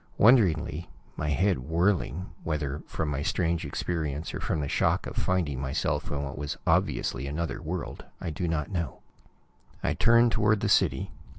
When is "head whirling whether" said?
1.29-2.81